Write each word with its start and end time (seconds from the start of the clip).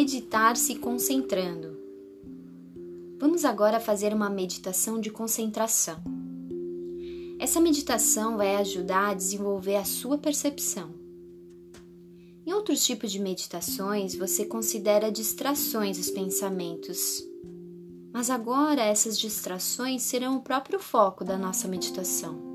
meditar 0.00 0.56
se 0.56 0.76
concentrando. 0.76 1.78
Vamos 3.18 3.44
agora 3.44 3.78
fazer 3.78 4.14
uma 4.14 4.30
meditação 4.30 4.98
de 4.98 5.10
concentração. 5.10 6.02
Essa 7.38 7.60
meditação 7.60 8.38
vai 8.38 8.56
ajudar 8.56 9.10
a 9.10 9.14
desenvolver 9.14 9.76
a 9.76 9.84
sua 9.84 10.16
percepção. 10.16 10.94
Em 12.46 12.52
outros 12.54 12.82
tipos 12.82 13.12
de 13.12 13.20
meditações, 13.20 14.14
você 14.14 14.46
considera 14.46 15.12
distrações 15.12 15.98
os 15.98 16.10
pensamentos. 16.10 17.22
Mas 18.10 18.30
agora 18.30 18.80
essas 18.80 19.18
distrações 19.18 20.00
serão 20.00 20.38
o 20.38 20.42
próprio 20.42 20.80
foco 20.80 21.26
da 21.26 21.36
nossa 21.36 21.68
meditação. 21.68 22.49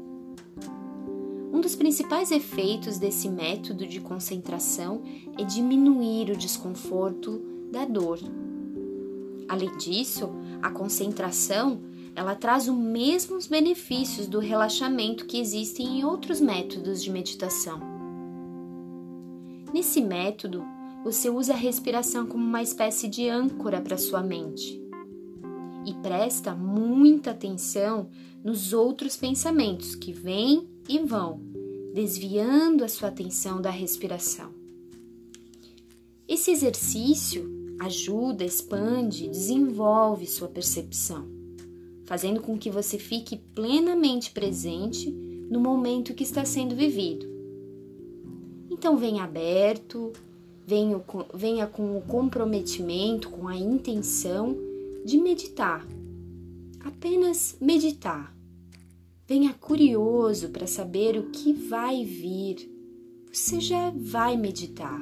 Um 1.55 1.61
dos 1.61 1.73
principais 1.73 2.32
efeitos 2.32 2.97
desse 2.97 3.29
método 3.29 3.87
de 3.87 4.01
concentração 4.01 5.01
é 5.39 5.43
diminuir 5.45 6.29
o 6.29 6.36
desconforto 6.36 7.41
da 7.71 7.86
dor. 7.86 8.19
Além 9.47 9.78
disso, 9.78 10.31
a 10.61 10.69
concentração 10.69 11.79
ela 12.14 12.36
traz 12.36 12.68
os 12.68 12.75
mesmos 12.75 13.47
benefícios 13.47 14.28
do 14.28 14.39
relaxamento 14.39 15.25
que 15.25 15.39
existem 15.39 16.00
em 16.00 16.04
outros 16.04 16.41
métodos 16.41 17.01
de 17.01 17.09
meditação. 17.09 17.79
Nesse 19.73 20.01
método, 20.01 20.61
você 21.06 21.29
usa 21.29 21.53
a 21.53 21.57
respiração 21.57 22.25
como 22.25 22.43
uma 22.43 22.61
espécie 22.61 23.07
de 23.07 23.29
âncora 23.29 23.79
para 23.79 23.97
sua 23.97 24.21
mente 24.21 24.85
e 25.86 25.94
presta 25.94 26.56
muita 26.56 27.32
atenção 27.32 28.10
nos 28.43 28.74
outros 28.74 29.16
pensamentos 29.16 29.96
que 29.96 30.12
vêm 30.12 30.68
e 30.88 31.00
vão, 31.00 31.42
desviando 31.93 32.84
a 32.84 32.88
sua 32.88 33.09
atenção 33.09 33.62
da 33.62 33.70
respiração. 33.70 34.52
Esse 36.28 36.52
exercício 36.52 37.76
ajuda, 37.80 38.44
expande, 38.44 39.28
desenvolve 39.28 40.26
sua 40.26 40.48
percepção, 40.48 41.28
fazendo 42.06 42.42
com 42.42 42.58
que 42.58 42.70
você 42.70 42.98
fique 42.98 43.38
plenamente 43.38 44.31
presente 44.31 45.12
no 45.12 45.59
momento 45.59 46.14
que 46.14 46.24
está 46.24 46.44
sendo 46.46 46.76
vivido 46.76 47.36
então 48.78 48.98
venha 48.98 49.24
aberto, 49.24 50.12
venha, 50.68 51.66
com 51.66 51.98
o 51.98 52.02
comprometimento, 52.02 53.30
com 53.30 53.48
a 53.48 53.56
intenção 53.56 54.56
de 55.06 55.20
meditar. 55.20 55.86
Apenas 56.84 57.56
meditar. 57.61 58.36
Venha 59.28 59.53
curioso 59.53 60.50
para 60.50 60.66
saber 60.66 61.16
o 61.17 61.30
que 61.30 61.53
vai 61.53 62.03
vir. 62.03 62.72
Você 63.31 63.59
já 63.59 63.94
vai 63.95 64.36
meditar. 64.36 65.00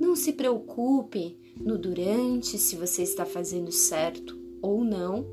Não 0.00 0.16
se 0.16 0.32
preocupe 0.32 1.38
no 1.54 1.76
durante 1.76 2.56
se 2.56 2.76
você 2.76 3.02
está 3.02 3.26
fazendo 3.26 3.70
certo 3.70 4.38
ou 4.62 4.82
não. 4.82 5.26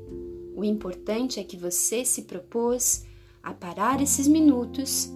O 0.54 0.62
importante 0.62 1.40
é 1.40 1.44
que 1.44 1.56
você 1.56 2.04
se 2.04 2.22
propôs 2.22 3.06
a 3.42 3.54
parar 3.54 4.02
esses 4.02 4.28
minutos, 4.28 5.10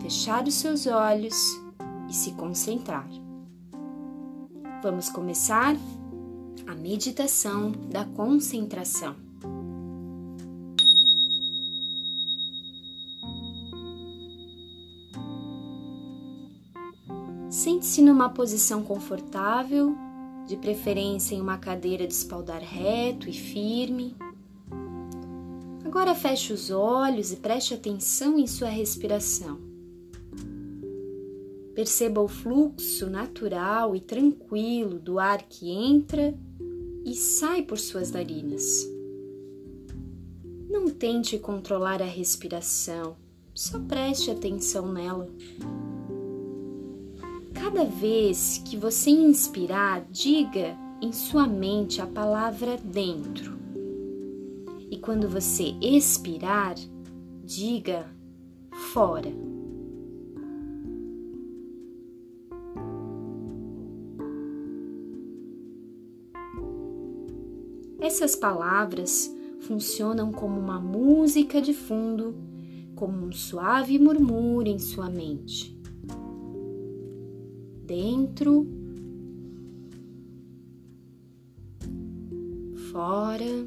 fechar 0.00 0.46
os 0.46 0.54
seus 0.54 0.86
olhos 0.86 1.34
e 2.08 2.14
se 2.14 2.32
concentrar. 2.32 3.08
Vamos 4.82 5.08
começar 5.08 5.76
a 6.66 6.74
meditação 6.74 7.72
da 7.90 8.04
concentração. 8.04 9.16
Sente-se 17.50 18.02
numa 18.02 18.28
posição 18.28 18.82
confortável, 18.82 19.96
de 20.46 20.56
preferência 20.56 21.34
em 21.34 21.40
uma 21.40 21.56
cadeira 21.56 22.06
de 22.06 22.12
espaldar 22.12 22.60
reto 22.60 23.28
e 23.28 23.32
firme. 23.32 24.14
Agora 25.84 26.14
feche 26.14 26.52
os 26.52 26.70
olhos 26.70 27.32
e 27.32 27.36
preste 27.36 27.72
atenção 27.72 28.38
em 28.38 28.46
sua 28.46 28.68
respiração. 28.68 29.58
Perceba 31.74 32.20
o 32.20 32.28
fluxo 32.28 33.08
natural 33.08 33.96
e 33.96 34.00
tranquilo 34.00 34.98
do 34.98 35.18
ar 35.18 35.42
que 35.42 35.70
entra 35.70 36.34
e 37.04 37.14
sai 37.14 37.62
por 37.62 37.78
suas 37.78 38.10
narinas. 38.10 38.88
Não 40.68 40.88
tente 40.88 41.38
controlar 41.38 42.00
a 42.00 42.06
respiração, 42.06 43.16
só 43.54 43.78
preste 43.78 44.30
atenção 44.30 44.92
nela. 44.92 45.28
Cada 47.52 47.84
vez 47.84 48.62
que 48.64 48.76
você 48.76 49.10
inspirar, 49.10 50.04
diga 50.10 50.76
em 51.00 51.12
sua 51.12 51.46
mente 51.46 52.00
a 52.00 52.06
palavra 52.06 52.76
dentro. 52.78 53.58
E 54.90 54.98
quando 54.98 55.28
você 55.28 55.74
expirar, 55.80 56.74
diga 57.44 58.06
fora. 58.92 59.53
Essas 68.14 68.36
palavras 68.36 69.28
funcionam 69.62 70.30
como 70.30 70.60
uma 70.60 70.78
música 70.78 71.60
de 71.60 71.74
fundo, 71.74 72.32
como 72.94 73.26
um 73.26 73.32
suave 73.32 73.98
murmúrio 73.98 74.72
em 74.72 74.78
sua 74.78 75.10
mente. 75.10 75.76
Dentro, 77.84 78.68
fora, 82.92 83.66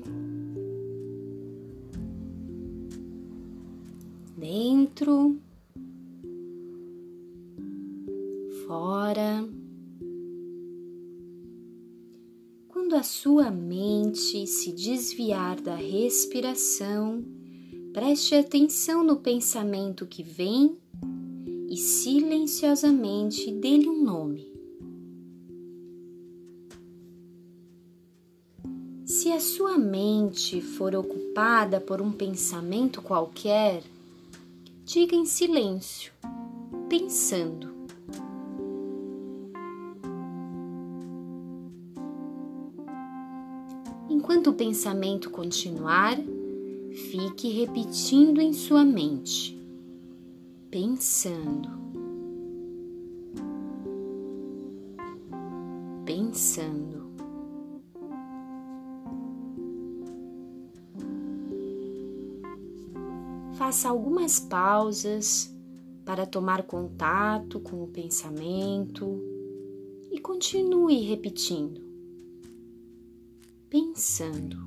dentro, 4.38 5.41
fora. 8.66 9.46
Quando 12.69 12.96
a 12.96 13.03
sua 13.03 13.52
mente 13.52 13.86
se 14.16 14.72
desviar 14.72 15.59
da 15.59 15.75
respiração, 15.75 17.23
preste 17.94 18.35
atenção 18.35 19.03
no 19.03 19.18
pensamento 19.18 20.06
que 20.06 20.23
vem 20.23 20.78
e 21.69 21.75
silenciosamente 21.75 23.51
dê-lhe 23.51 23.90
um 23.90 24.03
nome. 24.03 24.47
Se 29.06 29.31
a 29.31 29.40
sua 29.40 29.78
mente 29.78 30.62
for 30.62 30.96
ocupada 30.96 31.79
por 31.79 32.01
um 32.01 32.12
pensamento 32.12 33.01
qualquer, 33.01 33.84
diga 34.85 35.16
em 35.16 35.25
silêncio, 35.25 36.13
pensando. 36.90 37.76
Enquanto 44.27 44.47
o 44.47 44.53
pensamento 44.53 45.29
continuar, 45.29 46.17
fique 46.91 47.47
repetindo 47.47 48.41
em 48.41 48.51
sua 48.51 48.83
mente, 48.83 49.57
pensando, 50.69 51.69
pensando. 56.03 57.09
Faça 63.53 63.87
algumas 63.87 64.41
pausas 64.41 65.57
para 66.03 66.25
tomar 66.25 66.63
contato 66.63 67.61
com 67.61 67.81
o 67.81 67.87
pensamento 67.87 69.22
e 70.11 70.19
continue 70.19 70.99
repetindo 71.03 71.86
pensando. 73.78 74.58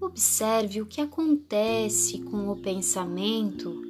Observe 0.00 0.80
o 0.80 0.86
que 0.86 1.00
acontece 1.00 2.20
com 2.22 2.48
o 2.48 2.56
pensamento 2.56 3.83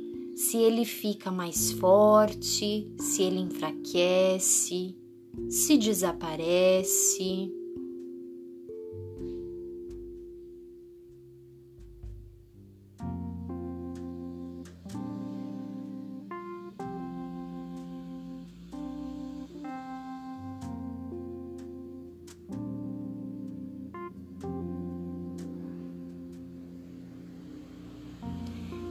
se 0.44 0.58
ele 0.58 0.84
fica 0.84 1.30
mais 1.30 1.72
forte, 1.72 2.86
se 2.98 3.22
ele 3.22 3.38
enfraquece, 3.40 4.94
se 5.48 5.78
desaparece. 5.78 7.50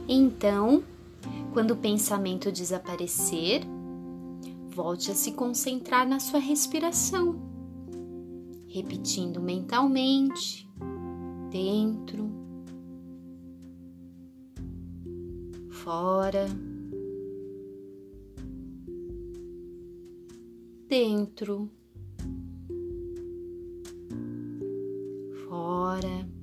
Então, 0.08 0.82
quando 1.54 1.70
o 1.70 1.76
pensamento 1.76 2.50
desaparecer, 2.50 3.62
volte 4.74 5.12
a 5.12 5.14
se 5.14 5.30
concentrar 5.30 6.04
na 6.06 6.18
sua 6.18 6.40
respiração, 6.40 7.40
repetindo 8.66 9.40
mentalmente, 9.40 10.68
dentro, 11.52 12.28
fora, 15.70 16.48
dentro, 20.88 21.70
fora. 25.46 26.33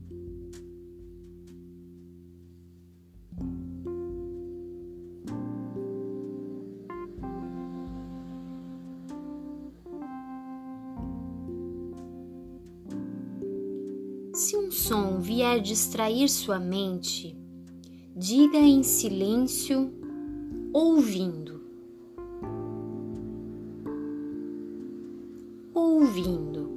Distrair 15.61 16.27
sua 16.27 16.59
mente, 16.59 17.37
diga 18.15 18.57
em 18.57 18.83
silêncio, 18.83 19.93
ouvindo. 20.73 21.61
Ouvindo. 25.73 26.69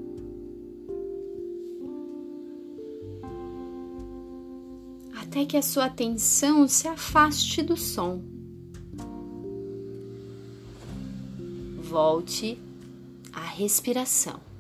Até 5.17 5.45
que 5.45 5.57
a 5.57 5.63
sua 5.63 5.87
atenção 5.87 6.69
se 6.69 6.87
afaste 6.87 7.63
do 7.63 7.77
som. 7.77 8.23
Volte 11.83 12.59
à 13.33 13.41
respiração. 13.41 14.54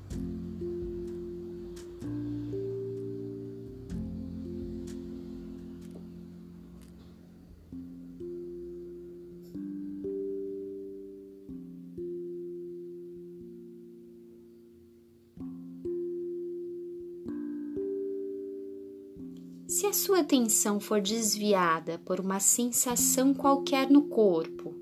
Se 19.74 19.86
a 19.86 19.92
sua 19.92 20.20
atenção 20.20 20.78
for 20.78 21.00
desviada 21.00 21.98
por 21.98 22.20
uma 22.20 22.38
sensação 22.38 23.34
qualquer 23.34 23.90
no 23.90 24.02
corpo, 24.02 24.72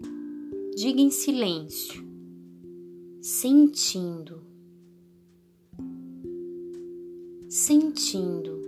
diga 0.76 1.00
em 1.00 1.10
silêncio, 1.10 2.06
sentindo, 3.22 4.42
sentindo, 7.48 8.60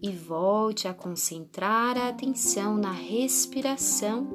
e 0.00 0.12
volte 0.12 0.86
a 0.86 0.94
concentrar 0.94 1.98
a 1.98 2.08
atenção 2.08 2.76
na 2.76 2.92
respiração 2.92 4.28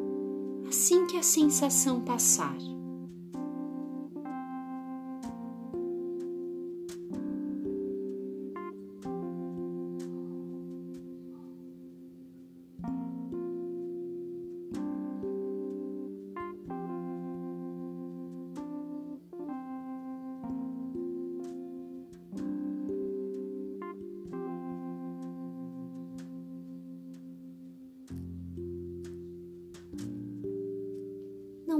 assim 0.67 1.07
que 1.07 1.15
a 1.15 1.23
sensação 1.23 2.03
passar. 2.03 2.74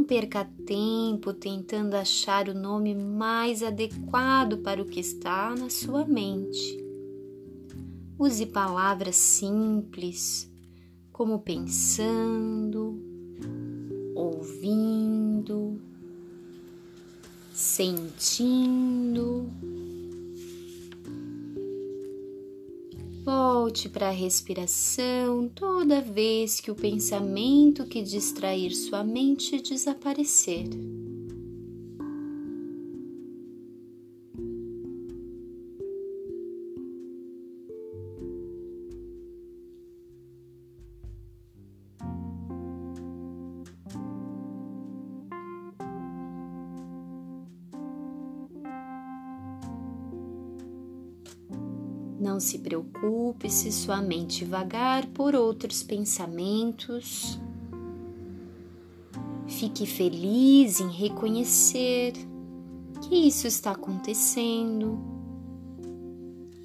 Perca 0.06 0.48
tempo 0.66 1.34
tentando 1.34 1.96
achar 1.96 2.48
o 2.48 2.54
nome 2.54 2.94
mais 2.94 3.64
adequado 3.64 4.60
para 4.60 4.82
o 4.82 4.86
que 4.86 5.00
está 5.00 5.56
na 5.56 5.70
sua 5.70 6.06
mente. 6.06 6.84
Use 8.18 8.46
palavras 8.46 9.16
simples, 9.16 10.50
como 11.12 11.40
pensando, 11.40 12.98
ouvindo, 14.16 15.82
sentindo. 17.52 18.85
Volte 23.66 23.90
para 23.90 24.10
a 24.10 24.12
respiração 24.12 25.50
toda 25.50 26.00
vez 26.00 26.62
que 26.62 26.70
o 26.70 26.76
pensamento 26.76 27.88
que 27.88 28.04
distrair 28.04 28.70
sua 28.76 29.04
mente 29.04 29.60
desaparecer. 29.60 30.68
Não 52.26 52.40
se 52.40 52.58
preocupe 52.58 53.52
se 53.52 53.72
sua 53.72 54.02
mente 54.02 54.44
vagar 54.44 55.06
por 55.06 55.36
outros 55.36 55.84
pensamentos. 55.84 57.40
Fique 59.46 59.86
feliz 59.86 60.80
em 60.80 60.90
reconhecer 60.90 62.14
que 63.04 63.28
isso 63.28 63.46
está 63.46 63.74
acontecendo 63.74 64.98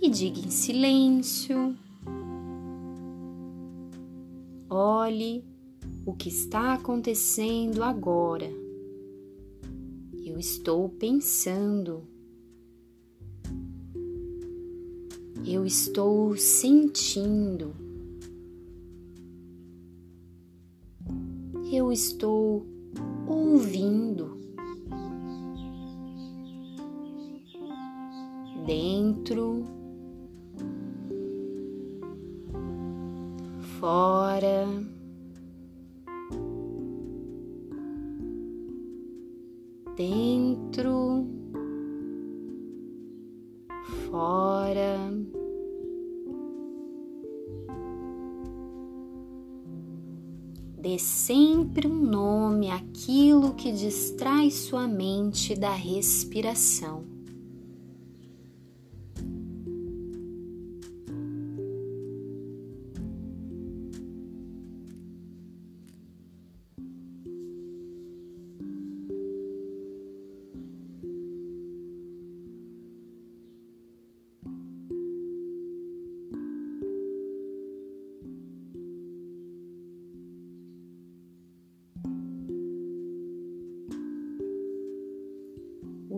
e 0.00 0.09
diga 0.09 0.40
em 0.40 0.49
silêncio. 0.50 1.76
Olhe 4.71 5.45
o 6.07 6.14
que 6.14 6.31
está 6.31 6.73
acontecendo 6.73 7.85
agora. 7.85 8.50
Eu 10.25 10.38
estou 10.38 10.88
pensando. 10.88 12.10
Eu 15.52 15.66
estou 15.66 16.37
sentindo, 16.37 17.75
eu 21.73 21.90
estou 21.90 22.64
ouvindo. 23.26 24.38
Dentro, 28.64 29.64
fora, 33.80 34.69
dentro, 39.97 41.10
sempre 51.71 51.87
um 51.87 52.03
nome 52.03 52.69
àquilo 52.69 53.55
que 53.55 53.71
distrai 53.71 54.50
sua 54.50 54.89
mente 54.89 55.55
da 55.55 55.73
respiração. 55.73 57.10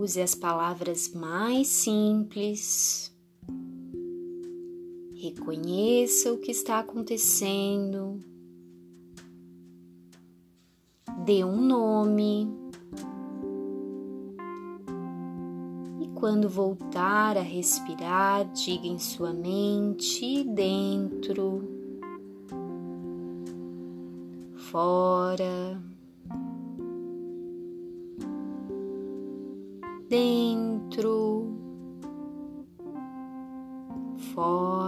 Use 0.02 0.20
as 0.20 0.34
palavras 0.34 1.12
mais 1.14 1.68
simples. 1.68 3.16
Reconheça 5.14 6.32
o 6.32 6.38
que 6.38 6.50
está 6.50 6.80
acontecendo. 6.80 8.18
Dê 11.24 11.44
um 11.44 11.60
nome. 11.60 12.52
E 16.00 16.08
quando 16.18 16.48
voltar 16.48 17.36
a 17.36 17.42
respirar, 17.42 18.52
diga 18.54 18.88
em 18.88 18.98
sua 18.98 19.32
mente 19.32 20.42
dentro, 20.42 21.62
fora. 24.56 25.91
Dentro, 30.12 31.46
fora. 34.34 34.81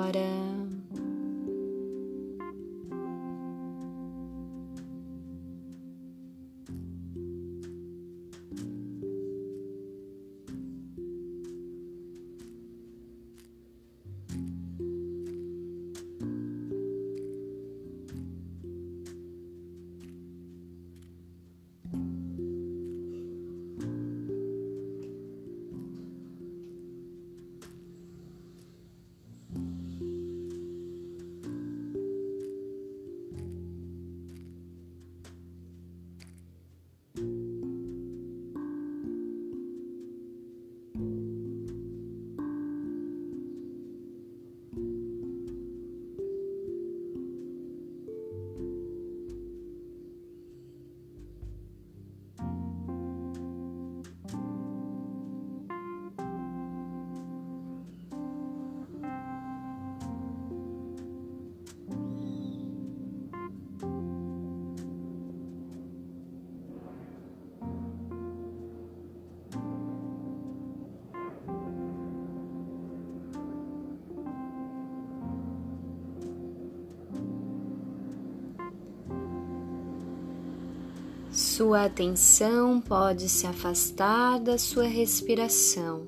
Sua 81.34 81.86
atenção 81.86 82.80
pode 82.80 83.28
se 83.28 83.44
afastar 83.44 84.38
da 84.38 84.56
sua 84.56 84.84
respiração. 84.84 86.06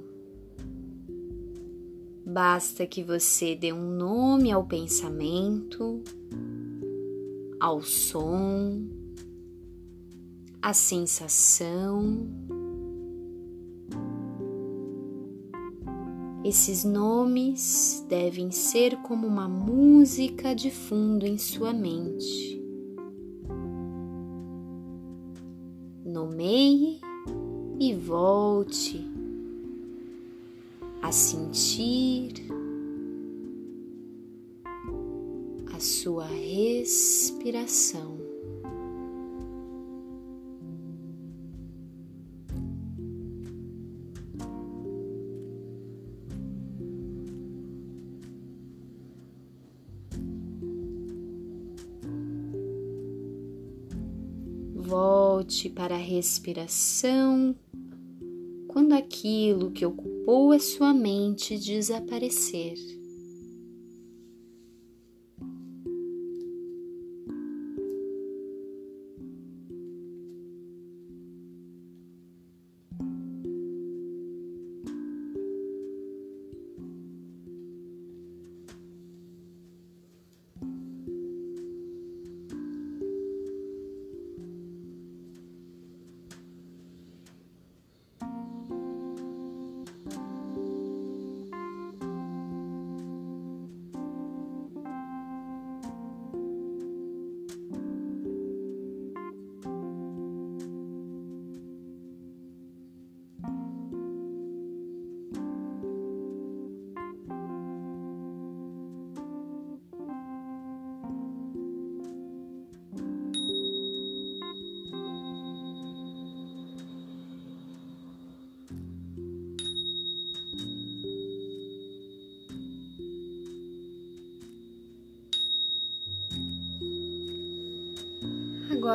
Basta 2.24 2.86
que 2.86 3.02
você 3.02 3.56
dê 3.56 3.72
um 3.72 3.90
nome 3.90 4.52
ao 4.52 4.64
pensamento, 4.64 6.00
ao 7.58 7.82
som, 7.82 8.86
à 10.62 10.72
sensação. 10.72 12.28
Esses 16.44 16.84
nomes 16.84 18.06
devem 18.08 18.52
ser 18.52 18.94
como 18.98 19.26
uma 19.26 19.48
música 19.48 20.54
de 20.54 20.70
fundo 20.70 21.26
em 21.26 21.36
sua 21.36 21.72
mente. 21.72 22.55
Nomeie 26.16 26.98
e 27.78 27.94
volte 27.94 29.04
a 31.02 31.12
sentir 31.12 32.32
a 35.74 35.78
sua 35.78 36.24
respiração. 36.24 38.16
Volte 54.74 55.25
para 55.70 55.94
a 55.94 55.98
respiração 55.98 57.54
quando 58.68 58.92
aquilo 58.92 59.70
que 59.70 59.86
ocupou 59.86 60.52
a 60.52 60.58
sua 60.58 60.92
mente 60.92 61.58
desaparecer. 61.58 62.74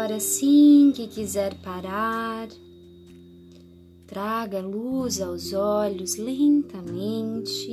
Agora 0.01 0.19
sim 0.19 0.91
que 0.95 1.07
quiser 1.07 1.53
parar, 1.61 2.47
traga 4.07 4.59
luz 4.59 5.21
aos 5.21 5.53
olhos 5.53 6.15
lentamente 6.15 7.69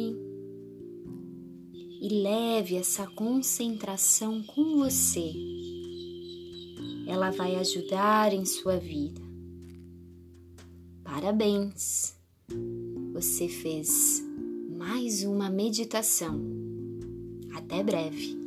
e 2.02 2.08
leve 2.22 2.76
essa 2.76 3.06
concentração 3.06 4.42
com 4.42 4.76
você. 4.76 5.32
Ela 7.06 7.30
vai 7.30 7.56
ajudar 7.56 8.34
em 8.34 8.44
sua 8.44 8.76
vida. 8.76 9.22
Parabéns! 11.02 12.14
Você 13.14 13.48
fez 13.48 14.22
mais 14.76 15.24
uma 15.24 15.48
meditação. 15.48 16.38
Até 17.54 17.82
breve! 17.82 18.37